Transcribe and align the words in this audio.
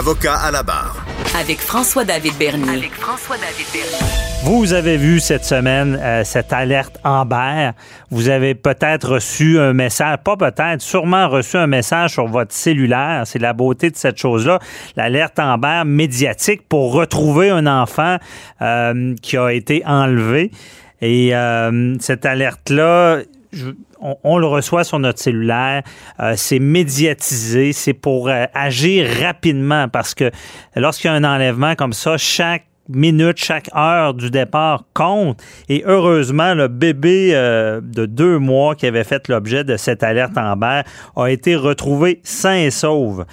Avocat 0.00 0.36
à 0.36 0.50
la 0.50 0.62
barre. 0.62 1.04
Avec 1.38 1.60
François-David 1.60 2.32
Bernier. 2.38 2.70
Avec 2.70 2.94
François-David 2.94 3.66
Bernier. 3.70 4.06
Vous 4.44 4.72
avez 4.72 4.96
vu 4.96 5.20
cette 5.20 5.44
semaine 5.44 5.94
euh, 6.00 6.24
cette 6.24 6.54
alerte 6.54 6.98
Amber. 7.04 7.72
Vous 8.10 8.30
avez 8.30 8.54
peut-être 8.54 9.16
reçu 9.16 9.60
un 9.60 9.74
message, 9.74 10.16
pas 10.24 10.38
peut-être, 10.38 10.80
sûrement 10.80 11.28
reçu 11.28 11.58
un 11.58 11.66
message 11.66 12.12
sur 12.12 12.26
votre 12.28 12.54
cellulaire. 12.54 13.24
C'est 13.26 13.40
la 13.40 13.52
beauté 13.52 13.90
de 13.90 13.96
cette 13.96 14.16
chose-là. 14.16 14.58
L'alerte 14.96 15.38
Amber 15.38 15.82
médiatique 15.84 16.66
pour 16.66 16.94
retrouver 16.94 17.50
un 17.50 17.66
enfant 17.66 18.16
euh, 18.62 19.14
qui 19.20 19.36
a 19.36 19.50
été 19.50 19.82
enlevé. 19.84 20.50
Et 21.02 21.36
euh, 21.36 21.98
cette 22.00 22.24
alerte-là, 22.24 23.18
on, 24.00 24.38
le 24.38 24.46
reçoit 24.46 24.84
sur 24.84 24.98
notre 24.98 25.18
cellulaire, 25.18 25.82
c'est 26.36 26.58
médiatisé, 26.58 27.72
c'est 27.72 27.94
pour 27.94 28.30
agir 28.54 29.06
rapidement 29.20 29.88
parce 29.88 30.14
que 30.14 30.30
lorsqu'il 30.76 31.08
y 31.08 31.10
a 31.10 31.14
un 31.14 31.24
enlèvement 31.24 31.74
comme 31.74 31.92
ça, 31.92 32.16
chaque 32.16 32.69
minute, 32.92 33.38
chaque 33.38 33.70
heure 33.76 34.14
du 34.14 34.30
départ 34.30 34.84
compte. 34.94 35.42
Et 35.68 35.82
heureusement, 35.86 36.54
le 36.54 36.68
bébé 36.68 37.30
euh, 37.34 37.80
de 37.82 38.06
deux 38.06 38.38
mois 38.38 38.74
qui 38.74 38.86
avait 38.86 39.04
fait 39.04 39.28
l'objet 39.28 39.64
de 39.64 39.76
cette 39.76 40.02
alerte 40.02 40.36
en 40.36 40.56
mer 40.56 40.84
a 41.16 41.26
été 41.26 41.56
retrouvé 41.56 42.20
sain 42.22 42.56
et 42.56 42.70
sauf. 42.70 43.24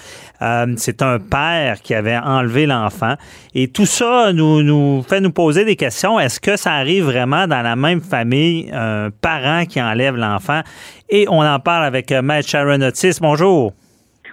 Euh, 0.41 0.73
c'est 0.77 1.01
un 1.01 1.19
père 1.19 1.81
qui 1.81 1.93
avait 1.93 2.17
enlevé 2.17 2.65
l'enfant. 2.65 3.15
Et 3.55 3.69
tout 3.69 3.85
ça 3.85 4.31
nous, 4.33 4.63
nous 4.63 5.03
fait 5.03 5.19
nous 5.19 5.31
poser 5.31 5.65
des 5.65 5.75
questions. 5.75 6.19
Est-ce 6.19 6.39
que 6.39 6.57
ça 6.57 6.73
arrive 6.73 7.05
vraiment 7.05 7.47
dans 7.47 7.61
la 7.61 7.75
même 7.75 8.01
famille, 8.01 8.69
un 8.71 9.09
parent 9.21 9.65
qui 9.65 9.81
enlève 9.81 10.15
l'enfant? 10.15 10.61
Et 11.09 11.27
on 11.29 11.41
en 11.41 11.59
parle 11.59 11.85
avec 11.85 12.11
euh, 12.11 12.21
Maître 12.21 12.49
Sharon 12.49 12.81
Otis. 12.81 13.17
Bonjour. 13.21 13.73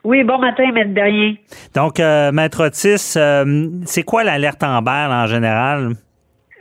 Oui, 0.05 0.23
bon 0.23 0.39
matin, 0.39 0.71
Maître 0.73 0.93
Berrien. 0.93 1.35
Donc, 1.75 1.99
euh, 1.99 2.31
Maître 2.31 2.67
Otis, 2.67 3.15
euh, 3.17 3.69
c'est 3.87 4.03
quoi 4.03 4.23
l'alerte 4.23 4.63
Amber 4.63 5.09
en 5.11 5.27
général? 5.27 5.93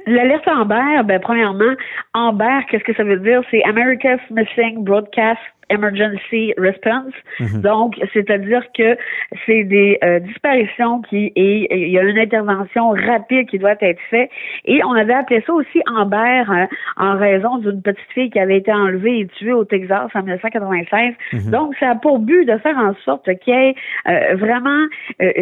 L'alerte 0.06 0.48
Amber, 0.48 1.04
ben, 1.06 1.20
premièrement, 1.22 1.74
Amber, 2.14 2.60
qu'est-ce 2.70 2.84
que 2.84 2.94
ça 2.96 3.04
veut 3.04 3.20
dire? 3.20 3.42
C'est 3.52 3.62
America's 3.64 4.20
Missing 4.32 4.84
Broadcast 4.84 5.40
Emergency 5.70 6.54
Response. 6.58 7.14
Mhm. 7.40 7.62
Donc, 7.62 7.96
c'est-à-dire 8.14 8.64
que 8.78 8.98
c'est 9.46 9.64
des 9.64 9.98
euh, 10.04 10.20
disparitions 10.20 11.02
qui 11.02 11.32
et 11.36 11.84
il 11.86 11.90
y 11.90 11.98
a 11.98 12.04
une 12.04 12.18
intervention 12.18 12.90
rapide 12.90 13.48
qui 13.50 13.60
doit 13.60 13.76
être 13.82 14.00
faite. 14.10 14.30
Et 14.66 14.84
on 14.84 14.94
avait 14.94 15.14
appelé 15.14 15.44
ça 15.46 15.54
aussi 15.54 15.82
Amber 15.88 16.44
euh, 16.50 16.66
en 16.98 17.18
raison 17.18 17.58
d'une 17.58 17.82
petite 17.82 18.12
fille 18.14 18.30
qui 18.30 18.40
avait 18.40 18.58
été 18.58 18.72
enlevée 18.74 19.22
et 19.22 19.28
tuée 19.28 19.54
au 19.54 19.66
Texas 19.66 20.10
en 20.14 20.20
1996. 20.20 21.14
Mhm. 21.34 21.52
Donc, 21.52 21.76
ça 21.80 21.92
a 21.92 21.96
pour 21.96 22.20
but 22.20 22.46
de 22.46 22.58
faire 22.58 22.78
en 22.78 22.94
sorte 23.06 23.26
qu'il 23.40 23.54
y 23.54 23.58
ait 23.58 23.76
euh, 24.08 24.36
vraiment 24.36 24.86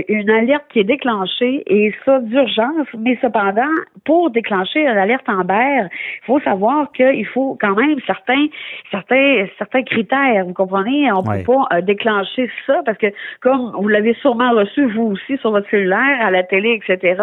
une 0.07 0.29
alerte 0.29 0.65
qui 0.69 0.79
est 0.79 0.83
déclenchée 0.83 1.63
et 1.67 1.93
ça 2.05 2.19
d'urgence. 2.19 2.87
Mais 2.97 3.17
cependant, 3.21 3.61
pour 4.05 4.29
déclencher 4.31 4.83
l'alerte 4.83 5.27
Amber, 5.27 5.87
il 5.91 6.25
faut 6.25 6.39
savoir 6.41 6.91
qu'il 6.91 7.25
faut 7.27 7.57
quand 7.59 7.75
même 7.75 7.97
certains 8.05 8.47
certains 8.91 9.45
certains 9.57 9.83
critères 9.83 10.10
vous 10.45 10.53
comprenez? 10.53 11.11
On 11.11 11.21
ne 11.21 11.37
peut 11.37 11.43
pas 11.43 11.77
euh, 11.77 11.81
déclencher 11.81 12.49
ça 12.65 12.81
parce 12.85 12.97
que, 12.97 13.07
comme 13.41 13.71
vous 13.77 13.87
l'avez 13.87 14.13
sûrement 14.15 14.51
reçu, 14.51 14.85
vous 14.93 15.11
aussi, 15.13 15.37
sur 15.37 15.51
votre 15.51 15.69
cellulaire, 15.69 16.17
à 16.21 16.31
la 16.31 16.43
télé, 16.43 16.79
etc., 16.81 17.21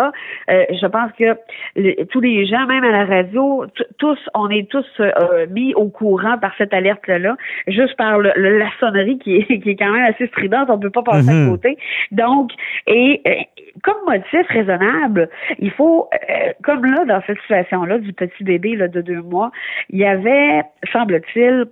euh, 0.51 0.65
je 0.71 0.87
pense 0.87 1.13
que 1.13 2.05
tous 2.05 2.21
les 2.21 2.47
gens, 2.47 2.67
même 2.67 2.85
à 2.85 2.91
la 2.91 3.05
radio, 3.05 3.67
tous, 3.99 4.19
on 4.35 4.49
est 4.49 4.69
tous 4.71 4.87
euh, 5.01 5.47
mis 5.51 5.75
au 5.75 5.89
courant 5.89 6.39
par 6.39 6.53
cette 6.57 6.73
alerte-là, 6.73 7.37
juste 7.67 7.97
par 7.97 8.19
le, 8.19 8.33
la 8.37 8.71
sonnerie 8.81 9.19
qui 9.19 9.37
est, 9.37 9.61
qui 9.61 9.71
est 9.71 9.77
quand 9.77 9.93
même 9.93 10.05
assez 10.05 10.27
stridente, 10.29 10.69
on 10.71 10.77
ne 10.77 10.83
peut 10.83 10.91
pas 10.91 11.03
passer 11.03 11.29
à 11.29 11.33
mm-hmm. 11.33 11.51
côté. 11.51 11.79
Donc, 12.13 12.51
et 12.87 13.23
comme 13.83 13.97
motif 14.07 14.47
raisonnable, 14.49 15.29
il 15.59 15.71
faut, 15.71 16.09
comme 16.65 16.85
là, 16.85 17.05
dans 17.05 17.23
cette 17.27 17.41
situation-là 17.43 17.99
du 17.99 18.13
petit 18.13 18.45
bébé 18.45 18.77
là, 18.77 18.89
de 18.89 19.01
deux 19.01 19.23
mois, 19.23 19.51
il 19.91 19.99
y 19.99 20.05
avait, 20.05 20.63
semble-t-il, 20.93 21.67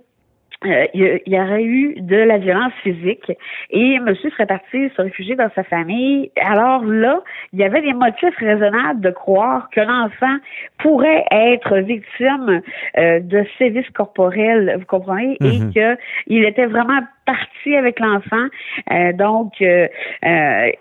euh, 0.65 0.87
il 0.93 1.21
y 1.27 1.39
aurait 1.39 1.63
eu 1.63 2.01
de 2.01 2.15
la 2.15 2.39
violence 2.39 2.73
physique 2.81 3.31
et 3.69 3.99
monsieur 3.99 4.31
serait 4.31 4.47
parti 4.47 4.89
se 4.95 5.01
réfugier 5.01 5.35
dans 5.35 5.51
sa 5.53 5.63
famille. 5.63 6.31
Alors 6.41 6.83
là, 6.83 7.21
il 7.53 7.59
y 7.59 7.63
avait 7.63 7.81
des 7.81 7.93
motifs 7.93 8.35
raisonnables 8.37 9.01
de 9.01 9.11
croire 9.11 9.69
que 9.69 9.81
l'enfant 9.81 10.37
pourrait 10.79 11.25
être 11.31 11.77
victime 11.79 12.61
euh, 12.97 13.19
de 13.19 13.45
sévices 13.59 13.89
corporels, 13.91 14.77
vous 14.79 14.85
comprenez, 14.85 15.37
et 15.41 15.59
mhm. 15.59 15.73
que 15.73 15.97
il 16.25 16.43
était 16.43 16.65
vraiment 16.65 17.01
parti 17.27 17.75
avec 17.75 17.99
l'enfant. 17.99 18.47
Euh, 18.91 19.11
donc, 19.13 19.53
euh, 19.61 19.87
euh, 20.25 20.71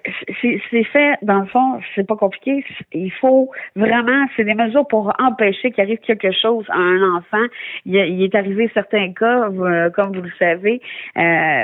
c'est 0.40 0.84
fait, 0.84 1.18
dans 1.22 1.40
le 1.40 1.46
fond, 1.46 1.80
c'est 1.94 2.06
pas 2.06 2.16
compliqué. 2.16 2.64
Il 2.92 3.12
faut 3.12 3.50
vraiment, 3.74 4.26
c'est 4.36 4.44
des 4.44 4.54
mesures 4.54 4.86
pour 4.86 5.12
empêcher 5.18 5.72
qu'il 5.72 5.82
arrive 5.82 5.98
quelque 5.98 6.30
chose 6.30 6.64
à 6.70 6.78
un 6.78 7.16
enfant. 7.16 7.44
Il, 7.84 7.96
est 7.96 8.34
arrivé 8.34 8.70
certains 8.72 9.12
cas, 9.12 9.48
comme 9.94 10.16
vous 10.16 10.22
le 10.22 10.32
savez, 10.38 10.80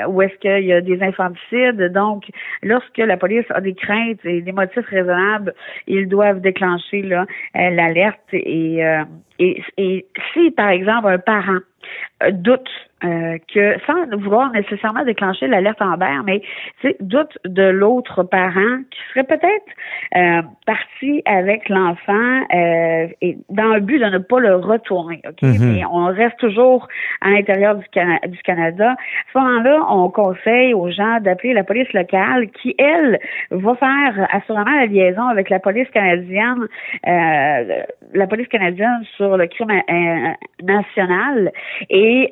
où 0.09 0.21
est-ce 0.21 0.35
qu'il 0.39 0.65
y 0.65 0.73
a 0.73 0.81
des 0.81 1.01
infanticides. 1.01 1.81
Donc, 1.93 2.25
lorsque 2.61 2.97
la 2.97 3.15
police 3.17 3.45
a 3.51 3.61
des 3.61 3.73
craintes 3.73 4.25
et 4.25 4.41
des 4.41 4.51
motifs 4.51 4.85
raisonnables, 4.87 5.53
ils 5.87 6.07
doivent 6.09 6.41
déclencher 6.41 7.01
l'alerte. 7.53 8.33
Et, 8.33 8.83
et 9.39 10.05
si, 10.33 10.51
par 10.51 10.69
exemple, 10.69 11.07
un 11.07 11.19
parent 11.19 11.59
doute 12.31 12.69
euh, 13.03 13.37
que 13.53 13.75
sans 13.85 14.05
vouloir 14.17 14.51
nécessairement 14.51 15.03
déclencher 15.03 15.47
l'alerte 15.47 15.81
Amber, 15.81 16.21
mais 16.25 16.41
doute 17.01 17.37
de 17.43 17.63
l'autre 17.63 18.23
parent 18.23 18.79
qui 18.89 18.99
serait 19.09 19.25
peut-être 19.25 19.65
euh, 20.15 20.41
parti 20.65 21.21
avec 21.25 21.67
l'enfant 21.67 22.13
euh, 22.53 23.07
et 23.21 23.37
dans 23.49 23.73
le 23.73 23.81
but 23.81 23.99
de 23.99 24.05
ne 24.05 24.19
pas 24.19 24.39
le 24.39 24.55
retourner. 24.55 25.21
ok? 25.27 25.41
Mm-hmm. 25.41 25.73
Mais 25.73 25.85
on 25.91 26.05
reste 26.05 26.37
toujours 26.37 26.87
à 27.19 27.31
l'intérieur 27.31 27.75
du, 27.75 27.85
du 28.29 28.37
Canada. 28.43 28.91
À 28.91 28.95
ce 29.33 29.37
moment-là, 29.39 29.85
on 29.89 30.09
conseille 30.09 30.73
aux 30.73 30.89
gens 30.89 31.19
d'appeler 31.19 31.53
la 31.53 31.65
police 31.65 31.91
locale 31.91 32.49
qui, 32.51 32.73
elle, 32.77 33.19
va 33.51 33.75
faire 33.75 34.27
assurément 34.31 34.75
la 34.79 34.85
liaison 34.85 35.27
avec 35.27 35.49
la 35.49 35.59
police 35.59 35.89
canadienne, 35.89 36.67
la 37.03 38.27
police 38.27 38.47
canadienne 38.47 39.03
sur 39.17 39.35
le 39.35 39.47
crime 39.47 39.81
national 40.61 41.51
et 41.89 42.31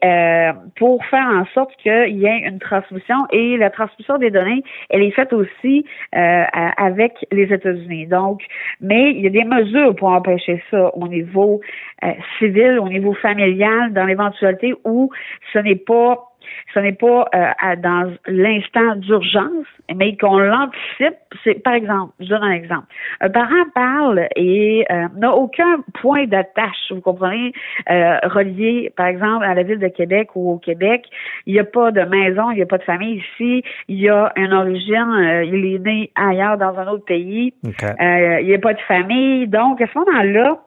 pour 0.77 1.03
faire 1.05 1.25
en 1.25 1.45
sorte 1.53 1.75
qu'il 1.77 2.17
y 2.17 2.25
ait 2.25 2.39
une 2.45 2.59
transmission 2.59 3.15
et 3.31 3.57
la 3.57 3.69
transmission 3.69 4.17
des 4.17 4.31
données, 4.31 4.63
elle 4.89 5.03
est 5.03 5.11
faite 5.11 5.33
aussi 5.33 5.85
euh, 6.15 6.43
avec 6.77 7.13
les 7.31 7.53
États-Unis. 7.53 8.07
Donc, 8.07 8.41
mais 8.79 9.11
il 9.11 9.21
y 9.21 9.27
a 9.27 9.29
des 9.29 9.43
mesures 9.43 9.95
pour 9.95 10.09
empêcher 10.09 10.63
ça 10.71 10.95
au 10.95 11.07
niveau 11.07 11.61
euh, 12.03 12.11
civil, 12.39 12.79
au 12.79 12.89
niveau 12.89 13.13
familial, 13.13 13.93
dans 13.93 14.05
l'éventualité 14.05 14.73
où 14.85 15.09
ce 15.53 15.59
n'est 15.59 15.75
pas 15.75 16.30
ce 16.73 16.79
n'est 16.79 16.93
pas 16.93 17.27
euh, 17.35 17.75
dans 17.77 18.11
l'instant 18.27 18.95
d'urgence, 18.95 19.67
mais 19.93 20.15
qu'on 20.17 20.37
l'anticipe. 20.37 21.17
C'est 21.43 21.63
par 21.63 21.73
exemple, 21.73 22.13
je 22.19 22.27
donne 22.27 22.43
un 22.43 22.51
exemple. 22.51 22.85
Un 23.19 23.29
parent 23.29 23.65
parle 23.73 24.27
et 24.35 24.85
euh, 24.91 25.07
n'a 25.17 25.33
aucun 25.33 25.83
point 26.01 26.25
d'attache, 26.25 26.91
vous 26.91 27.01
comprenez, 27.01 27.53
euh, 27.89 28.17
relié, 28.23 28.91
par 28.95 29.07
exemple, 29.07 29.45
à 29.45 29.53
la 29.53 29.63
ville 29.63 29.79
de 29.79 29.87
Québec 29.87 30.29
ou 30.35 30.53
au 30.53 30.57
Québec. 30.57 31.05
Il 31.45 31.53
n'y 31.53 31.59
a 31.59 31.63
pas 31.63 31.91
de 31.91 32.01
maison, 32.01 32.51
il 32.51 32.55
n'y 32.55 32.61
a 32.61 32.65
pas 32.65 32.77
de 32.77 32.83
famille 32.83 33.23
ici. 33.33 33.63
Il 33.87 33.99
y 33.99 34.09
a 34.09 34.31
une 34.35 34.53
origine, 34.53 35.43
il 35.45 35.75
est 35.75 35.79
né 35.79 36.11
ailleurs 36.15 36.57
dans 36.57 36.77
un 36.77 36.87
autre 36.87 37.05
pays. 37.05 37.53
il 37.63 38.45
n'y 38.45 38.53
a 38.53 38.59
pas 38.59 38.73
de 38.73 38.81
famille. 38.81 39.47
Donc, 39.47 39.81
à 39.81 39.87
ce 39.87 39.97
moment-là, 39.97 40.57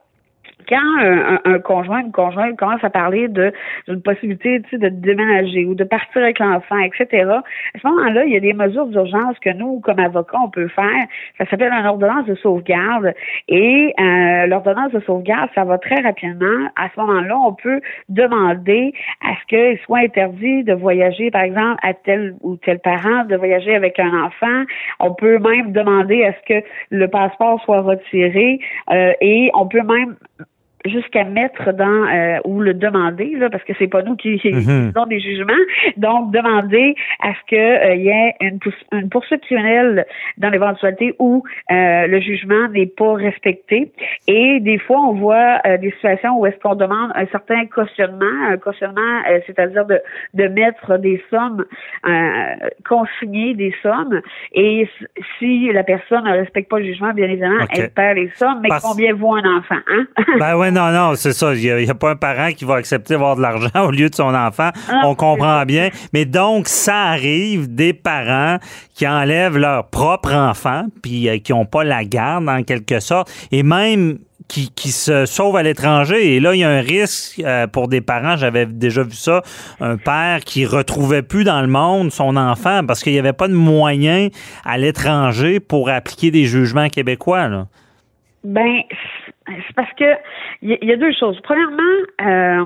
quand 0.69 1.41
un, 1.45 1.59
conjoint, 1.59 2.01
une 2.01 2.13
conjointe 2.13 2.57
commence 2.57 2.83
à 2.83 2.91
parler 2.91 3.29
de 3.29 3.53
d'une 3.89 4.03
possibilité 4.03 4.61
de 4.73 4.89
déménager 4.89 5.65
ou 5.65 5.75
de 5.75 5.85
partir 5.85 6.23
avec 6.23 6.39
l'enfant, 6.39 6.79
etc., 6.79 7.29
à 7.75 7.79
ce 7.81 7.87
moment-là, 7.87 8.25
il 8.25 8.33
y 8.33 8.37
a 8.37 8.41
des 8.41 8.53
mesures 8.53 8.87
d'urgence 8.87 9.39
que 9.41 9.51
nous, 9.51 9.81
comme 9.81 9.99
avocats, 9.99 10.39
on 10.43 10.51
peut 10.51 10.69
faire. 10.69 11.07
Ça 11.39 11.47
s'appelle 11.47 11.73
une 11.73 11.87
ordonnance 11.87 12.27
de 12.27 12.35
sauvegarde. 12.37 13.15
Et 13.49 13.95
euh, 13.99 14.47
l'ordonnance 14.47 14.93
de 14.93 15.01
sauvegarde, 15.01 15.51
ça 15.55 15.65
va 15.65 15.79
très 15.79 16.01
rapidement. 16.01 16.69
À 16.77 16.89
ce 16.95 17.01
moment-là, 17.01 17.37
on 17.37 17.53
peut 17.55 17.81
demander 18.09 18.93
à 19.23 19.35
ce 19.41 19.47
qu'il 19.47 19.79
soit 19.85 19.99
interdit 19.99 20.65
de 20.65 20.73
voyager, 20.73 21.31
par 21.31 21.43
exemple, 21.43 21.79
à 21.83 21.95
tel 21.95 22.35
ou 22.43 22.57
tel 22.57 22.79
parent, 22.79 23.25
de 23.25 23.37
voyager 23.37 23.75
avec 23.75 23.99
un 23.99 24.25
enfant. 24.25 24.65
On 25.01 25.15
peut 25.15 25.39
même 25.39 25.73
demander 25.73 26.25
à 26.25 26.33
ce 26.33 26.55
que 26.61 26.67
le 26.91 27.09
passeport 27.09 27.61
soit 27.65 27.81
retiré 27.81 28.59
euh, 28.91 29.13
et 29.21 29.51
on 29.55 29.67
peut 29.67 29.83
même 29.83 30.17
jusqu'à 30.85 31.25
mettre 31.25 31.73
dans 31.73 32.05
euh, 32.09 32.39
ou 32.45 32.61
le 32.61 32.75
demander 32.75 33.35
là 33.37 33.49
parce 33.49 33.65
que 33.65 33.73
c'est 33.79 33.87
pas 33.89 34.03
nous 34.03 34.17
qui, 34.17 34.41
mm 34.45 34.93
des 35.09 35.21
jugements. 35.21 35.53
Donc 35.97 36.33
demander 36.33 36.95
à 37.21 37.33
ce 37.35 37.51
que 37.51 37.57
euh, 37.57 37.95
y 37.97 38.09
ait 38.09 38.35
une, 38.41 38.59
une, 38.93 39.09
poursuite 39.11 39.43
criminelle 39.43 40.07
dans 40.39 40.49
l'éventualité 40.49 41.15
où 41.19 41.43
euh, 41.71 42.07
le 42.07 42.21
jugement 42.21 42.69
n'est 42.69 42.87
pas 42.87 43.15
respecté. 43.15 43.93
Et 44.29 44.61
des 44.61 44.79
fois 44.79 45.01
on 45.01 45.15
voit 45.15 45.61
des 45.81 45.91
situations 45.93 46.39
où 46.39 46.47
est-ce 46.47 46.59
qu'on 46.61 46.75
demande 46.75 47.13
un 47.15 47.27
certain 47.27 47.67
cautionnement 47.67 48.25
un 48.49 48.57
cautionnement 48.57 49.23
c'est-à-dire 49.47 49.85
de 49.85 50.01
de 50.35 50.49
mettre 50.49 50.99
des 50.99 51.23
sommes 51.31 51.65
consigner 52.89 53.55
des 53.55 53.75
sommes. 53.83 54.21
Et 54.53 54.89
si 55.39 55.71
la 55.73 55.83
personne 55.83 56.25
ne 56.25 56.33
respecte 56.33 56.71
pas 56.71 56.79
le 56.79 56.87
jugement 56.87 57.13
bien 57.13 57.29
évidemment 57.29 57.65
elle 57.71 57.91
perd 57.91 58.17
les 58.17 58.31
sommes. 58.37 58.61
Mais 58.63 58.71
combien 58.83 59.15
vaut 59.15 59.35
un 59.35 59.59
enfant 59.59 59.81
hein? 59.87 60.07
Ben 60.39 60.57
ouais 60.57 60.71
non, 60.75 60.91
non, 60.91 61.15
c'est 61.15 61.33
ça. 61.33 61.55
Il 61.55 61.77
n'y 61.77 61.91
a, 61.91 61.95
pas 61.95 62.11
un 62.11 62.17
parent 62.17 62.53
qui 62.53 62.65
va 62.65 62.75
accepter 62.75 63.15
d'avoir 63.15 63.37
de 63.37 63.43
l'argent 63.43 63.71
au 63.87 63.91
lieu 63.91 64.11
de 64.11 64.15
son 64.15 64.35
enfant. 64.35 64.71
Ah, 64.89 65.03
On 65.05 65.15
comprend 65.15 65.65
bien. 65.65 65.91
Mais 66.13 66.25
donc, 66.25 66.69
ça 66.69 67.05
arrive 67.05 67.73
des 67.75 67.93
parents 67.93 68.59
qui 68.95 69.07
enlèvent 69.07 69.57
leur 69.57 69.89
propre 69.89 70.33
enfant, 70.33 70.87
puis 71.03 71.29
euh, 71.29 71.39
qui 71.39 71.53
n'ont 71.53 71.67
pas 71.67 71.85
la 71.85 72.05
garde, 72.05 72.49
en 72.49 72.63
quelque 72.63 73.01
sorte. 73.01 73.31
Et 73.53 73.63
même 73.63 74.19
qui, 74.49 74.71
qui, 74.71 74.91
se 74.91 75.27
sauvent 75.27 75.57
à 75.57 75.63
l'étranger. 75.63 76.35
Et 76.35 76.41
là, 76.41 76.55
il 76.55 76.61
y 76.61 76.65
a 76.65 76.71
un 76.71 76.81
risque 76.81 77.41
euh, 77.45 77.67
pour 77.67 77.89
des 77.89 78.01
parents, 78.01 78.37
j'avais 78.37 78.67
déjà 78.67 79.03
vu 79.03 79.15
ça, 79.15 79.43
un 79.81 79.97
père 79.97 80.41
qui 80.45 80.67
retrouvait 80.67 81.23
plus 81.23 81.45
dans 81.45 81.61
le 81.61 81.67
monde 81.67 82.13
son 82.13 82.37
enfant 82.37 82.83
parce 82.87 83.03
qu'il 83.03 83.13
n'y 83.13 83.19
avait 83.19 83.33
pas 83.33 83.49
de 83.49 83.55
moyens 83.55 84.31
à 84.65 84.77
l'étranger 84.77 85.61
pour 85.61 85.89
appliquer 85.89 86.31
des 86.31 86.45
jugements 86.45 86.89
québécois. 86.89 87.49
Là. 87.49 87.67
Ben, 88.45 88.83
c'est 89.47 89.75
parce 89.75 89.93
que 89.95 90.15
il 90.63 90.79
y, 90.83 90.93
a 90.93 90.97
deux 90.97 91.13
choses. 91.13 91.39
Premièrement, 91.43 91.83
euh, 92.23 92.65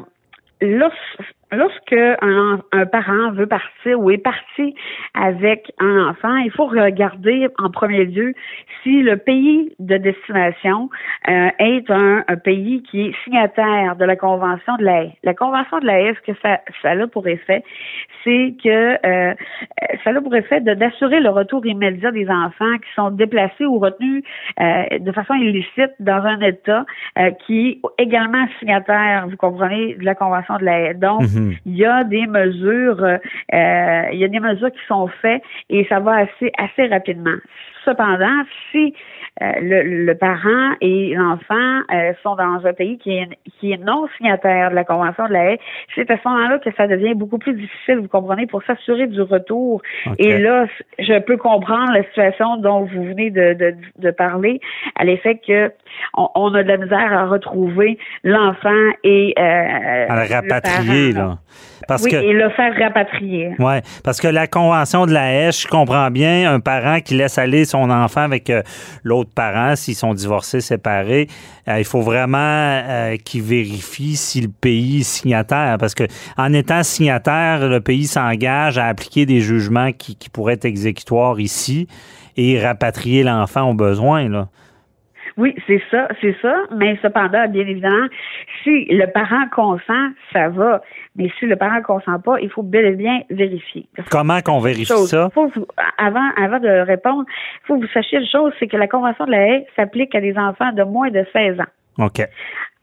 lorsque 1.52 1.92
un, 1.92 2.60
un, 2.72 2.86
parent 2.86 3.32
veut 3.32 3.46
partir 3.46 4.00
ou 4.00 4.10
est 4.10 4.18
parti 4.18 4.74
avec 5.14 5.72
un 5.78 6.08
enfant, 6.08 6.36
il 6.36 6.50
faut 6.50 6.66
regarder 6.66 7.48
en 7.58 7.70
premier 7.70 8.04
lieu 8.04 8.34
si 8.82 9.02
le 9.02 9.16
pays 9.16 9.74
de 9.78 9.96
destination 9.96 10.90
euh, 11.28 11.48
est 11.58 11.90
un, 11.90 12.24
pays 12.44 12.82
qui 12.82 13.06
est 13.06 13.14
signataire 13.24 13.96
de 13.96 14.04
la 14.04 14.16
Convention 14.16 14.76
de 14.76 14.84
la 14.84 15.02
haie. 15.02 15.16
La 15.24 15.34
Convention 15.34 15.78
de 15.80 15.86
la 15.86 16.00
haie, 16.00 16.14
ce 16.14 16.32
que 16.32 16.38
ça, 16.42 16.60
ça 16.82 16.90
a 16.90 17.06
pour 17.06 17.26
effet, 17.26 17.64
c'est 18.24 18.54
que 18.62 19.06
euh, 19.06 19.34
ça 20.04 20.10
a 20.10 20.20
pour 20.20 20.34
effet 20.34 20.60
d'assurer 20.60 21.20
le 21.20 21.30
retour 21.30 21.64
immédiat 21.66 22.10
des 22.10 22.28
enfants 22.28 22.76
qui 22.78 22.92
sont 22.94 23.10
déplacés 23.10 23.66
ou 23.66 23.78
retenus 23.78 24.22
euh, 24.60 24.98
de 24.98 25.12
façon 25.12 25.34
illicite 25.34 25.92
dans 26.00 26.22
un 26.24 26.40
État 26.40 26.84
euh, 27.18 27.30
qui 27.46 27.80
est 27.98 28.02
également 28.02 28.46
signataire, 28.58 29.26
vous 29.28 29.36
comprenez, 29.36 29.94
de 29.94 30.04
la 30.04 30.14
Convention 30.14 30.56
de 30.58 30.64
la 30.64 30.80
haie. 30.80 30.94
Donc, 30.94 31.22
il 31.66 31.76
y 31.76 31.84
a 31.84 32.04
des 32.04 32.26
mesures, 32.26 33.02
euh, 33.02 34.02
il 34.12 34.18
y 34.18 34.24
a 34.24 34.28
des 34.28 34.40
mesures 34.40 34.70
qui 34.70 34.84
sont 34.86 35.08
faites 35.20 35.42
et 35.68 35.86
ça 35.88 36.00
va 36.00 36.16
assez 36.18 36.52
assez 36.58 36.86
rapidement. 36.86 37.36
Cependant, 37.88 38.42
si 38.70 38.92
euh, 39.40 39.52
le, 39.62 40.12
parent 40.14 40.74
et 40.82 41.14
l'enfant 41.14 41.80
euh, 41.90 42.12
sont 42.22 42.36
dans 42.36 42.66
un 42.66 42.72
pays 42.74 42.98
qui 42.98 43.12
est, 43.12 43.28
qui 43.58 43.72
est 43.72 43.78
non 43.78 44.06
signataire 44.18 44.70
de 44.70 44.74
la 44.74 44.84
Convention 44.84 45.26
de 45.26 45.32
la 45.32 45.52
haie, 45.52 45.60
c'est 45.94 46.10
à 46.10 46.18
ce 46.22 46.28
moment-là 46.28 46.58
que 46.58 46.70
ça 46.76 46.86
devient 46.86 47.14
beaucoup 47.14 47.38
plus 47.38 47.54
difficile, 47.54 48.00
vous 48.00 48.08
comprenez, 48.08 48.46
pour 48.46 48.62
s'assurer 48.64 49.06
du 49.06 49.22
retour. 49.22 49.80
Et 50.18 50.36
là, 50.36 50.66
je 50.98 51.18
peux 51.20 51.38
comprendre 51.38 51.92
la 51.92 52.02
situation 52.04 52.58
dont 52.58 52.84
vous 52.84 53.04
venez 53.04 53.30
de, 53.30 53.54
de, 53.54 53.74
de 53.98 54.10
parler, 54.10 54.60
à 54.96 55.04
l'effet 55.04 55.40
que 55.46 55.72
on, 56.14 56.52
a 56.54 56.62
de 56.62 56.68
la 56.68 56.76
misère 56.76 57.12
à 57.12 57.26
retrouver 57.26 57.98
l'enfant 58.24 58.90
et 59.02 59.34
euh, 59.38 60.06
à 60.08 60.24
le 60.26 60.34
rapatrier, 60.34 61.12
là. 61.12 61.38
Parce 61.86 62.02
oui, 62.02 62.14
et 62.14 62.32
le 62.32 62.50
faire 62.50 62.74
rapatrier. 62.78 63.54
Oui, 63.58 63.74
parce 64.04 64.20
que 64.20 64.28
la 64.28 64.46
Convention 64.46 65.06
de 65.06 65.12
la 65.12 65.32
haie, 65.32 65.52
je 65.52 65.66
comprends 65.66 66.10
bien, 66.10 66.52
un 66.52 66.60
parent 66.60 67.00
qui 67.00 67.14
laisse 67.14 67.38
aller 67.38 67.64
son 67.64 67.77
enfant 67.84 68.22
avec 68.22 68.52
l'autre 69.02 69.30
parents, 69.34 69.76
s'ils 69.76 69.94
sont 69.94 70.14
divorcés, 70.14 70.60
séparés, 70.60 71.28
euh, 71.68 71.78
il 71.78 71.84
faut 71.84 72.00
vraiment 72.00 72.38
euh, 72.38 73.16
qu'ils 73.16 73.42
vérifient 73.42 74.16
si 74.16 74.40
le 74.40 74.48
pays 74.48 75.00
est 75.00 75.04
signataire. 75.04 75.76
Parce 75.78 75.94
que 75.94 76.04
en 76.36 76.52
étant 76.52 76.82
signataire, 76.82 77.68
le 77.68 77.80
pays 77.80 78.06
s'engage 78.06 78.78
à 78.78 78.86
appliquer 78.86 79.26
des 79.26 79.40
jugements 79.40 79.92
qui, 79.92 80.16
pourraient 80.32 80.54
être 80.54 80.64
exécutoires 80.64 81.40
ici 81.40 81.88
et 82.36 82.60
rapatrier 82.60 83.22
l'enfant 83.22 83.70
au 83.70 83.74
besoin. 83.74 84.28
Là. 84.28 84.48
Oui, 85.38 85.54
c'est 85.68 85.80
ça, 85.90 86.08
c'est 86.20 86.36
ça. 86.42 86.52
Mais 86.76 86.98
cependant, 87.00 87.46
bien 87.48 87.66
évidemment, 87.66 88.08
si 88.62 88.86
le 88.90 89.06
parent 89.06 89.44
consent, 89.54 90.08
ça 90.32 90.48
va. 90.48 90.82
Mais 91.14 91.30
si 91.38 91.46
le 91.46 91.54
parent 91.54 91.80
consent 91.80 92.18
pas, 92.18 92.40
il 92.40 92.50
faut 92.50 92.64
bel 92.64 92.84
et 92.84 92.96
bien 92.96 93.20
vérifier. 93.30 93.86
Comment 94.10 94.40
qu'on 94.40 94.58
vérifie 94.58 94.86
ça? 94.86 95.30
avant, 95.96 96.28
avant 96.36 96.58
de 96.58 96.84
répondre, 96.84 97.24
il 97.28 97.66
faut 97.66 97.76
que 97.76 97.82
vous 97.82 97.92
sachiez 97.92 98.18
une 98.18 98.26
chose, 98.26 98.52
c'est 98.58 98.66
que 98.66 98.76
la 98.76 98.88
Convention 98.88 99.26
de 99.26 99.30
la 99.30 99.46
haie 99.48 99.66
s'applique 99.76 100.14
à 100.14 100.20
des 100.20 100.36
enfants 100.36 100.72
de 100.72 100.82
moins 100.82 101.10
de 101.10 101.24
16 101.32 101.60
ans. 101.60 102.04
OK. 102.04 102.20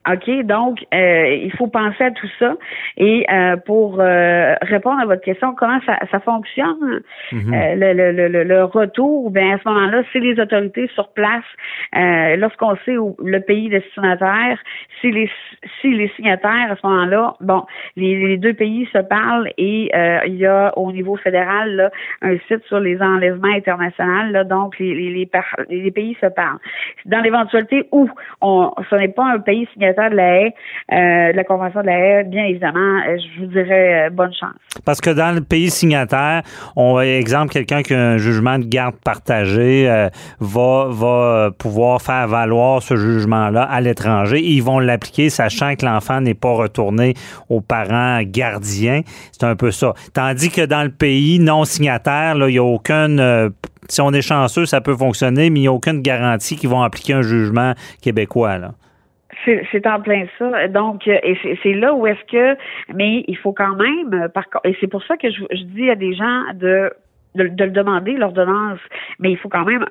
OK, 0.07 0.29
donc 0.43 0.85
euh, 0.93 1.27
il 1.43 1.51
faut 1.53 1.67
penser 1.67 2.03
à 2.03 2.11
tout 2.11 2.29
ça. 2.37 2.55
Et 2.97 3.25
euh, 3.31 3.57
pour 3.57 3.99
euh, 3.99 4.53
répondre 4.61 5.01
à 5.01 5.05
votre 5.05 5.23
question, 5.23 5.55
comment 5.55 5.79
ça, 5.85 5.97
ça 6.11 6.19
fonctionne, 6.19 7.01
mhm. 7.31 7.51
le, 7.51 7.93
le, 7.93 8.27
le, 8.27 8.43
le, 8.43 8.63
retour, 8.65 9.31
ben 9.31 9.53
à 9.53 9.57
ce 9.57 9.67
moment-là, 9.67 10.03
c'est 10.13 10.19
les 10.19 10.39
autorités 10.39 10.87
sur 10.93 11.09
place, 11.09 11.43
lorsqu'on 12.37 12.75
sait 12.85 12.97
où 12.97 13.15
le 13.23 13.39
pays 13.39 13.69
destinataire, 13.69 14.59
si 15.01 15.11
les 15.11 15.29
si 15.81 15.91
les 15.91 16.09
signataires 16.15 16.71
à 16.71 16.75
ce 16.75 16.85
moment-là, 16.85 17.33
bon, 17.41 17.65
les, 17.95 18.15
les, 18.27 18.37
deux 18.37 18.53
pays 18.53 18.87
se 18.93 18.99
parlent 18.99 19.49
et 19.57 19.91
il 20.27 20.35
y 20.35 20.45
a 20.45 20.77
au 20.77 20.91
niveau 20.91 21.15
fédéral 21.15 21.75
là, 21.75 21.91
un 22.21 22.37
site 22.47 22.63
sur 22.67 22.79
les 22.79 23.01
enlèvements 23.01 23.53
internationaux, 23.53 24.31
là, 24.31 24.43
donc 24.43 24.77
les, 24.79 24.93
les, 24.93 25.09
les, 25.09 25.29
les 25.69 25.91
pays 25.91 26.17
se 26.21 26.27
parlent. 26.27 26.59
Dans 27.05 27.19
l'éventualité 27.21 27.87
où 27.91 28.09
on 28.41 28.71
ce 28.89 28.95
n'est 28.95 29.07
pas 29.09 29.25
un 29.25 29.39
pays 29.39 29.67
signataire 29.73 29.94
de 30.09 30.15
la 30.15 30.41
haie, 30.41 30.53
euh, 30.91 31.31
la 31.33 31.43
Convention 31.43 31.81
de 31.81 31.87
la 31.87 31.97
haie, 31.97 32.23
bien 32.23 32.45
évidemment, 32.45 32.99
euh, 33.07 33.17
je 33.17 33.41
vous 33.41 33.47
dirais 33.47 34.07
euh, 34.07 34.09
bonne 34.09 34.33
chance. 34.33 34.53
Parce 34.85 35.01
que 35.01 35.09
dans 35.09 35.33
le 35.33 35.41
pays 35.41 35.69
signataire, 35.69 36.43
on 36.75 36.99
exemple, 36.99 37.53
quelqu'un 37.53 37.81
qui 37.81 37.93
a 37.93 37.99
un 37.99 38.17
jugement 38.17 38.59
de 38.59 38.65
garde 38.65 38.95
partagé 39.03 39.89
va, 40.39 41.49
pouvoir 41.57 42.01
faire 42.01 42.27
valoir 42.27 42.81
ce 42.81 42.95
jugement-là 42.95 43.63
à 43.63 43.81
l'étranger. 43.81 44.41
Ils 44.41 44.61
vont 44.61 44.79
l'appliquer 44.79 45.29
sachant 45.29 45.75
que 45.75 45.85
l'enfant 45.85 46.21
n'est 46.21 46.33
pas 46.33 46.51
retourné 46.51 47.13
aux 47.49 47.61
parents 47.61 48.21
gardiens. 48.23 49.01
C'est 49.31 49.45
un 49.45 49.55
peu 49.55 49.71
ça. 49.71 49.93
Tandis 50.13 50.51
que 50.51 50.65
dans 50.65 50.83
le 50.83 50.91
pays 50.91 51.39
non 51.39 51.63
signataire, 51.63 52.35
il 52.37 52.45
n'y 52.45 52.57
a 52.57 52.63
aucune 52.63 53.53
si 53.89 54.01
on 54.01 54.11
est 54.13 54.21
chanceux, 54.21 54.65
ça 54.65 54.81
peut 54.81 54.95
fonctionner, 54.95 55.49
mais 55.49 55.59
il 55.59 55.63
n'y 55.63 55.67
a 55.67 55.73
aucune 55.73 56.01
garantie 56.01 56.55
qu'ils 56.55 56.69
vont 56.69 56.81
appliquer 56.81 57.13
un 57.13 57.21
jugement 57.21 57.73
québécois. 58.01 58.57
C'est 59.45 59.87
en 59.87 60.01
plein 60.01 60.25
ça. 60.39 60.67
Donc, 60.67 61.07
euh, 61.07 61.17
et 61.23 61.37
c'est 61.61 61.73
là 61.73 61.93
où 61.93 62.07
est-ce 62.07 62.23
que, 62.31 62.59
mais 62.93 63.23
il 63.27 63.37
faut 63.37 63.53
quand 63.53 63.75
même, 63.75 64.13
euh, 64.13 64.27
par 64.27 64.45
et 64.63 64.75
c'est 64.79 64.87
pour 64.87 65.03
ça 65.03 65.17
que 65.17 65.29
je, 65.29 65.63
dis 65.63 65.89
à 65.89 65.95
des 65.95 66.13
gens 66.13 66.43
de 66.53 66.91
de, 67.35 67.43
le 67.43 67.71
demander, 67.71 68.13
l'ordonnance, 68.13 68.79
mais 69.19 69.29
il 69.29 69.37
faut 69.37 69.49
quand 69.49 69.65
même 69.65 69.85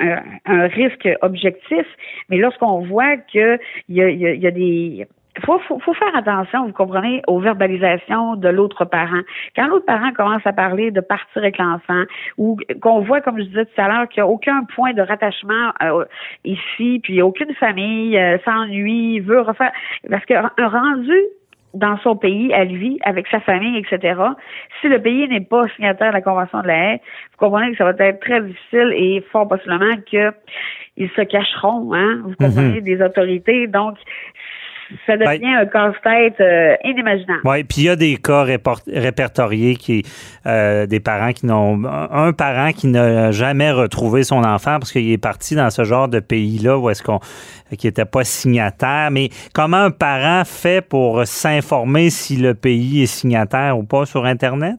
un, 0.46 0.66
risque 0.68 1.06
objectif. 1.20 1.84
Mais 2.30 2.38
lorsqu'on 2.38 2.80
voit 2.80 3.18
qu'il 3.18 3.58
y 3.90 4.00
a, 4.00 4.08
y, 4.08 4.26
a, 4.26 4.34
y 4.34 4.46
a 4.46 4.50
des 4.50 5.06
faut, 5.42 5.58
faut, 5.60 5.78
faut, 5.80 5.94
faire 5.94 6.14
attention, 6.14 6.66
vous 6.66 6.72
comprenez, 6.72 7.22
aux 7.26 7.40
verbalisations 7.40 8.36
de 8.36 8.48
l'autre 8.48 8.84
parent. 8.84 9.20
Quand 9.56 9.66
l'autre 9.66 9.86
parent 9.86 10.12
commence 10.12 10.46
à 10.46 10.52
parler 10.52 10.90
de 10.90 11.00
partir 11.00 11.42
avec 11.42 11.58
l'enfant, 11.58 12.04
ou 12.38 12.56
qu'on 12.80 13.00
voit, 13.00 13.20
comme 13.20 13.38
je 13.38 13.44
disais 13.44 13.64
tout 13.64 13.80
à 13.80 13.88
l'heure, 13.88 14.08
qu'il 14.08 14.22
n'y 14.22 14.28
a 14.28 14.30
aucun 14.30 14.64
point 14.74 14.92
de 14.92 15.02
rattachement 15.02 15.72
euh, 15.82 16.04
ici, 16.44 17.00
puis 17.02 17.20
aucune 17.22 17.52
famille 17.54 18.16
euh, 18.16 18.38
s'ennuie, 18.44 19.20
veut 19.20 19.40
refaire, 19.40 19.72
parce 20.08 20.24
qu'un 20.24 20.50
rendu 20.58 21.18
dans 21.74 21.98
son 21.98 22.16
pays, 22.16 22.52
à 22.54 22.64
lui, 22.64 22.98
avec 23.02 23.26
sa 23.28 23.40
famille, 23.40 23.76
etc. 23.76 24.20
Si 24.80 24.88
le 24.88 25.02
pays 25.02 25.28
n'est 25.28 25.40
pas 25.40 25.66
signataire 25.74 26.10
de 26.10 26.14
la 26.14 26.22
Convention 26.22 26.62
de 26.62 26.68
la 26.68 26.94
haie, 26.94 27.00
vous 27.32 27.38
comprenez 27.38 27.72
que 27.72 27.78
ça 27.78 27.84
va 27.84 27.90
être 27.98 28.20
très 28.20 28.40
difficile 28.40 28.92
et 28.94 29.24
fort 29.32 29.48
possiblement 29.48 29.96
qu'ils 30.06 31.10
se 31.16 31.22
cacheront, 31.22 31.92
hein, 31.92 32.22
vous 32.24 32.34
comprenez, 32.36 32.80
mhm. 32.80 32.84
des 32.84 33.02
autorités. 33.02 33.66
Donc, 33.66 33.96
ça 35.06 35.16
ben, 35.16 35.34
devient 35.34 35.54
un 35.54 35.66
casse-tête 35.66 36.40
euh, 36.40 36.76
inimaginable. 36.84 37.40
Oui, 37.44 37.64
puis 37.64 37.82
il 37.82 37.84
y 37.84 37.88
a 37.88 37.96
des 37.96 38.16
cas 38.16 38.42
répertoriés 38.42 39.76
qui 39.76 40.02
euh, 40.46 40.86
des 40.86 41.00
parents 41.00 41.32
qui 41.32 41.46
n'ont 41.46 41.82
un 41.84 42.32
parent 42.32 42.72
qui 42.72 42.88
n'a 42.88 43.32
jamais 43.32 43.70
retrouvé 43.70 44.24
son 44.24 44.44
enfant 44.44 44.78
parce 44.78 44.92
qu'il 44.92 45.10
est 45.10 45.18
parti 45.18 45.54
dans 45.54 45.70
ce 45.70 45.84
genre 45.84 46.08
de 46.08 46.20
pays-là 46.20 46.78
où 46.78 46.90
est-ce 46.90 47.02
qu'on 47.02 47.20
qui 47.76 47.86
n'était 47.86 48.04
pas 48.04 48.24
signataire. 48.24 49.10
Mais 49.10 49.30
comment 49.54 49.78
un 49.78 49.90
parent 49.90 50.44
fait 50.44 50.86
pour 50.86 51.26
s'informer 51.26 52.10
si 52.10 52.36
le 52.36 52.54
pays 52.54 53.02
est 53.02 53.06
signataire 53.06 53.78
ou 53.78 53.84
pas 53.84 54.06
sur 54.06 54.24
Internet? 54.24 54.76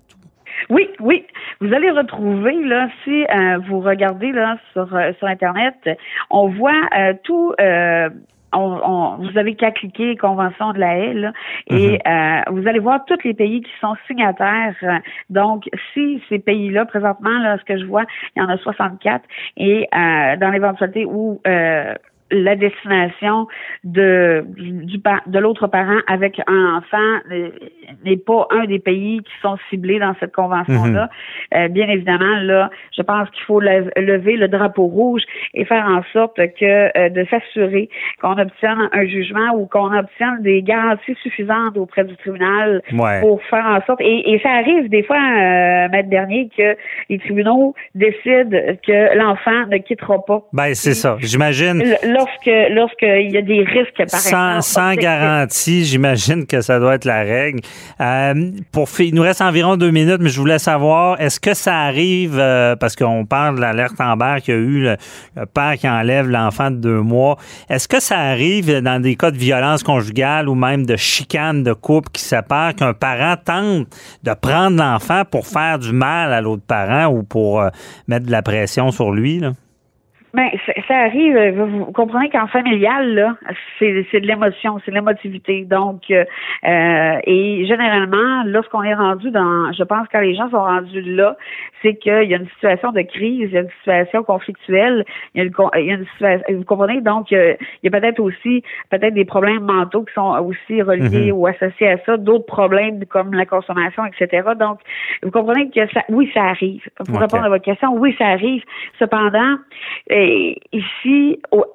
Oui, 0.69 0.89
oui. 0.99 1.25
Vous 1.61 1.73
allez 1.73 1.91
retrouver 1.91 2.53
là, 2.63 2.89
si 3.03 3.23
euh, 3.23 3.57
vous 3.67 3.79
regardez 3.79 4.31
là 4.31 4.57
sur 4.73 4.87
sur 5.17 5.27
internet, 5.27 5.75
on 6.29 6.49
voit 6.49 6.81
tout 7.23 7.53
vous 8.55 9.37
avez 9.37 9.55
qu'à 9.55 9.71
cliquer 9.71 10.15
Convention 10.15 10.73
de 10.73 10.79
la 10.79 10.97
haie 10.97 11.15
et 11.67 11.91
mhm. 11.91 11.97
euh, 12.07 12.41
vous 12.51 12.67
allez 12.67 12.79
voir 12.79 13.03
tous 13.05 13.17
les 13.23 13.33
pays 13.33 13.61
qui 13.61 13.71
sont 13.79 13.95
signataires. 14.07 14.75
Donc, 15.29 15.69
si 15.93 16.21
ces 16.29 16.39
pays-là, 16.39 16.85
présentement, 16.85 17.37
là, 17.39 17.57
ce 17.57 17.63
que 17.65 17.77
je 17.77 17.85
vois, 17.85 18.05
il 18.35 18.41
y 18.41 18.45
en 18.45 18.49
a 18.49 18.57
64, 18.57 19.23
et 19.57 19.87
euh, 19.93 20.35
dans 20.37 20.49
l'éventualité 20.49 21.05
où 21.05 21.41
euh, 21.47 21.93
la 22.43 22.55
destination 22.55 23.47
de 23.83 24.45
du 24.57 24.97
de 25.27 25.39
l'autre 25.39 25.67
parent 25.67 25.99
avec 26.07 26.41
un 26.47 26.77
enfant 26.77 27.19
n'est 28.03 28.17
pas 28.17 28.47
un 28.51 28.65
des 28.65 28.79
pays 28.79 29.19
qui 29.19 29.33
sont 29.41 29.57
ciblés 29.69 29.99
dans 29.99 30.15
cette 30.19 30.33
convention 30.33 30.85
là. 30.85 31.03
Mhm. 31.03 31.09
Euh, 31.55 31.67
bien 31.69 31.87
évidemment 31.87 32.39
là, 32.41 32.69
je 32.95 33.01
pense 33.01 33.29
qu'il 33.31 33.43
faut 33.43 33.59
lever 33.59 34.37
le 34.37 34.47
drapeau 34.47 34.85
rouge 34.85 35.21
et 35.53 35.65
faire 35.65 35.85
en 35.85 36.01
sorte 36.13 36.37
que 36.37 36.97
euh, 36.97 37.09
de 37.09 37.25
s'assurer 37.29 37.89
qu'on 38.21 38.37
obtienne 38.37 38.89
un 38.91 39.05
jugement 39.05 39.53
ou 39.55 39.65
qu'on 39.65 39.95
obtienne 39.95 40.41
des 40.41 40.61
garanties 40.61 41.15
suffisantes 41.21 41.77
auprès 41.77 42.03
du 42.03 42.15
tribunal 42.17 42.81
pour 43.21 43.41
faire 43.43 43.65
en 43.65 43.81
sorte 43.85 44.01
et, 44.01 44.33
et 44.33 44.39
ça 44.39 44.49
arrive 44.49 44.89
des 44.89 45.03
fois 45.03 45.17
euh, 45.17 45.89
maître 45.89 46.09
dernier 46.09 46.49
que 46.55 46.75
les 47.09 47.19
tribunaux 47.19 47.75
décident 47.93 48.57
que 48.85 49.17
l'enfant 49.17 49.67
ne 49.67 49.77
quittera 49.77 50.23
pas. 50.25 50.41
Ben 50.53 50.73
c'est 50.73 50.93
ça, 50.93 51.17
j'imagine 51.19 51.83
lorsque 52.25 52.71
lorsqu'il 52.71 53.31
y 53.31 53.37
a 53.37 53.41
des 53.41 53.63
risques 53.63 54.09
par 54.09 54.19
sans, 54.19 54.61
sans 54.61 54.93
garantie, 54.95 55.85
j'imagine 55.85 56.45
que 56.45 56.61
ça 56.61 56.79
doit 56.79 56.95
être 56.95 57.05
la 57.05 57.21
règle. 57.21 57.61
Euh, 57.99 58.51
pour 58.71 58.87
il 58.99 59.13
nous 59.13 59.21
reste 59.21 59.41
environ 59.41 59.77
deux 59.77 59.91
minutes, 59.91 60.19
mais 60.19 60.29
je 60.29 60.39
voulais 60.39 60.59
savoir, 60.59 61.19
est-ce 61.19 61.39
que 61.39 61.53
ça 61.53 61.77
arrive 61.81 62.37
euh, 62.39 62.75
parce 62.75 62.95
qu'on 62.95 63.25
parle 63.25 63.55
de 63.55 63.61
l'alerte 63.61 63.99
Amber 63.99 64.37
qu'il 64.43 64.53
y 64.53 64.57
a 64.57 64.59
eu 64.59 64.81
le, 64.81 64.97
père 65.53 65.73
qui 65.77 65.87
enlève 65.87 66.29
l'enfant 66.29 66.71
de 66.71 66.77
deux 66.77 67.01
mois. 67.01 67.37
Est-ce 67.69 67.87
que 67.87 67.99
ça 67.99 68.17
arrive 68.17 68.81
dans 68.81 69.01
des 69.01 69.15
cas 69.15 69.31
de 69.31 69.37
violence 69.37 69.83
conjugale 69.83 70.49
ou 70.49 70.55
même 70.55 70.85
de 70.85 70.95
chicane 70.95 71.63
de 71.63 71.73
couple 71.73 72.09
qui 72.11 72.21
sépare 72.21 72.75
qu'un 72.75 72.93
parent 72.93 73.35
tente 73.43 73.87
de 74.23 74.33
prendre 74.33 74.77
l'enfant 74.77 75.23
pour 75.29 75.47
faire 75.47 75.79
du 75.79 75.91
mal 75.91 76.33
à 76.33 76.41
l'autre 76.41 76.63
parent 76.65 77.07
ou 77.07 77.23
pour 77.23 77.61
euh, 77.61 77.69
mettre 78.07 78.25
de 78.25 78.31
la 78.31 78.41
pression 78.41 78.91
sur 78.91 79.11
lui? 79.11 79.39
Là? 79.39 79.51
Ben, 80.35 80.49
ça 80.89 80.97
arrive. 80.97 81.37
Euh, 81.37 81.51
vous 81.51 81.85
comprenez 81.93 82.29
qu'en 82.29 82.47
familial, 82.47 83.13
là, 83.13 83.37
c'est, 83.79 83.93
de 83.93 84.27
l'émotion, 84.27 84.81
c'est 84.83 84.91
de 84.91 84.95
l'émotivité. 84.95 85.63
Donc, 85.63 86.11
euh, 86.11 86.25
euh, 86.65 87.17
et 87.23 87.65
généralement, 87.65 88.43
lorsqu'on 88.45 88.83
est 88.83 88.93
rendu 88.93 89.31
dans, 89.31 89.71
je 89.71 89.83
pense 89.83 90.07
quand 90.11 90.19
les 90.19 90.35
gens 90.35 90.49
sont 90.49 90.61
rendus 90.61 91.01
là, 91.03 91.37
c'est 91.81 91.95
qu'il 91.95 92.29
y 92.29 92.33
a 92.33 92.37
une 92.37 92.49
situation 92.49 92.91
de 92.91 93.01
crise, 93.03 93.49
il 93.49 93.51
y 93.51 93.57
a 93.57 93.61
une 93.61 93.69
situation 93.79 94.23
conflictuelle, 94.23 95.05
il 95.33 95.37
y 95.37 95.41
a 95.41 95.45
une, 95.45 95.53
il 95.77 95.85
y 95.85 95.91
a 95.91 95.93
une 95.93 96.07
situation, 96.07 96.45
vous 96.49 96.65
comprenez? 96.65 96.99
Donc, 96.99 97.31
il 97.31 97.57
y 97.83 97.87
a 97.87 97.91
peut-être 97.91 98.19
aussi, 98.19 98.61
peut-être 98.89 99.13
des 99.13 99.25
problèmes 99.25 99.63
mentaux 99.63 100.03
qui 100.03 100.13
sont 100.15 100.35
aussi 100.39 100.81
reliés 100.81 101.31
mm-hmm. 101.31 101.31
ou 101.31 101.47
associés 101.47 101.91
à 101.91 101.97
ça, 102.05 102.17
d'autres 102.17 102.45
problèmes 102.45 103.05
comme 103.05 103.33
la 103.33 103.45
consommation, 103.45 104.03
etc. 104.05 104.49
Donc, 104.59 104.79
vous 105.23 105.31
comprenez 105.31 105.69
que 105.69 105.87
ça, 105.93 106.01
oui, 106.09 106.29
ça 106.33 106.43
arrive. 106.43 106.83
Pour 107.05 107.19
répondre 107.19 107.45
à 107.45 107.49
votre 107.49 107.63
question, 107.63 107.93
oui, 107.95 108.13
ça 108.17 108.25
arrive. 108.25 108.63
Cependant, 108.99 109.55
ici, 110.71 111.41
au, 111.51 111.65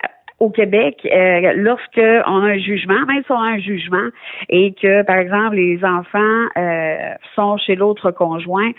au 0.40 0.48
Québec, 0.48 0.96
euh, 1.04 1.52
lorsque 1.54 1.98
on 1.98 2.42
a 2.42 2.46
un 2.46 2.58
jugement, 2.58 3.04
même 3.06 3.22
si 3.24 3.30
on 3.30 3.38
a 3.38 3.50
un 3.50 3.58
jugement, 3.58 4.08
et 4.48 4.72
que, 4.72 5.02
par 5.02 5.16
exemple, 5.16 5.56
les 5.56 5.84
enfants 5.84 6.46
euh, 6.56 6.96
sont 7.34 7.58
chez 7.58 7.76
l'autre 7.76 8.10
conjoint, 8.10 8.70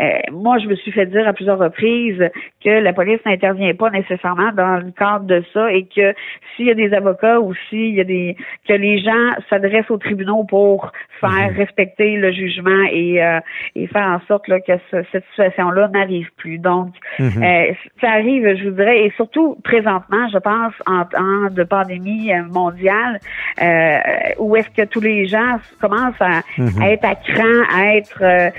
euh, 0.00 0.08
moi, 0.32 0.58
je 0.58 0.66
me 0.66 0.74
suis 0.74 0.90
fait 0.90 1.06
dire 1.06 1.26
à 1.28 1.32
plusieurs 1.32 1.60
reprises 1.60 2.20
que 2.64 2.68
la 2.68 2.92
police 2.92 3.20
n'intervient 3.24 3.74
pas 3.74 3.90
nécessairement 3.90 4.50
dans 4.52 4.78
le 4.84 4.90
cadre 4.90 5.26
de 5.26 5.44
ça 5.52 5.72
et 5.72 5.84
que 5.84 6.14
s'il 6.56 6.66
y 6.66 6.70
a 6.72 6.74
des 6.74 6.92
avocats 6.92 7.40
ou 7.40 7.54
s'il 7.68 7.94
y 7.94 8.00
a 8.00 8.04
des 8.04 8.36
que 8.66 8.72
les 8.72 8.98
gens 8.98 9.30
s'adressent 9.48 9.90
aux 9.90 9.98
tribunaux 9.98 10.42
pour 10.42 10.90
faire 11.20 11.52
mhm. 11.52 11.56
respecter 11.56 12.16
le 12.16 12.32
jugement 12.32 12.84
et, 12.90 13.22
euh, 13.22 13.38
et 13.76 13.86
faire 13.86 14.08
en 14.08 14.20
sorte 14.26 14.48
là, 14.48 14.58
que 14.58 14.72
cette 14.90 15.24
situation-là 15.30 15.88
n'arrive 15.94 16.28
plus. 16.36 16.58
Donc, 16.58 16.88
mhm. 17.20 17.40
ça 18.00 18.10
arrive, 18.10 18.56
je 18.56 18.64
vous 18.64 18.74
dirais, 18.74 19.04
et 19.04 19.12
surtout 19.16 19.56
présentement, 19.62 20.28
je 20.32 20.38
pense, 20.38 20.72
en 20.86 21.03
de 21.50 21.62
pandémie 21.64 22.32
euh, 22.32 22.42
mondiale, 22.50 23.20
euh, 23.60 23.98
où 24.38 24.56
est-ce 24.56 24.68
que 24.76 24.86
tous 24.86 25.00
les 25.00 25.26
gens 25.26 25.58
commencent 25.80 26.20
à, 26.20 26.42
mhm. 26.58 26.82
être 26.82 27.04
à 27.04 27.14
cran, 27.14 27.62
à 27.72 27.96
être, 27.96 28.22
euh, 28.22 28.50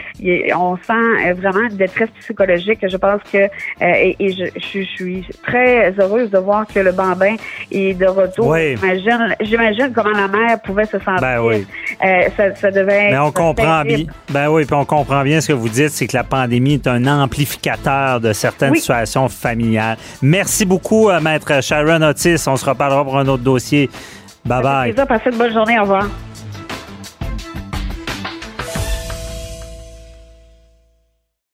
on 0.56 0.78
sent 0.78 1.34
vraiment 1.34 1.68
une 1.70 1.78
détresse 1.78 2.10
psychologique. 2.20 2.80
Je 2.88 2.98
pense 2.98 3.22
que, 3.32 3.50
et, 3.82 4.16
je, 4.20 4.82
suis 4.84 5.26
très 5.44 5.94
heureuse 6.00 6.30
de 6.30 6.38
voir 6.38 6.66
que 6.68 6.80
le 6.80 6.92
bambin 6.92 7.36
est 7.72 7.98
de 7.98 8.06
retour. 8.06 8.56
J'imagine, 9.42 9.92
comment 9.94 10.12
la 10.12 10.28
mère 10.28 10.62
pouvait 10.62 10.86
se 10.86 11.00
sentir. 11.00 11.22
Ben 11.22 11.42
oui. 11.42 11.66
ça, 12.38 12.72
devait. 12.72 13.12
Mais 13.12 13.18
on 13.18 13.32
comprend 13.32 13.84
bien. 13.84 14.06
Ben 14.30 14.50
oui, 14.50 14.66
puis 14.66 14.76
on 14.76 14.86
comprend 14.86 15.24
bien 15.24 15.42
ce 15.42 15.50
que 15.50 15.54
vous 15.54 15.70
dites, 15.70 15.90
c'est 15.90 16.08
que 16.08 16.16
la 16.16 16.24
pandémie 16.24 16.76
est 16.76 16.88
un 16.88 17.06
amplificateur 17.08 18.20
de 18.20 18.34
certaines 18.34 18.76
situations 18.76 19.28
familiales. 19.30 19.98
Merci 20.22 20.66
beaucoup, 20.66 21.10
maître 21.22 21.62
Sharon 21.64 22.02
Otis. 22.02 22.35
On 22.48 22.58
se 22.58 22.66
reparlera 22.66 23.04
pour 23.04 23.18
un 23.18 23.28
autre 23.28 23.44
dossier. 23.44 23.90
Bye 24.46 24.62
bye. 24.62 24.94
Passez 24.94 25.32
une 25.32 25.38
bonne 25.38 25.54
journée. 25.54 25.80
Au 25.80 25.84
revoir. 25.84 26.06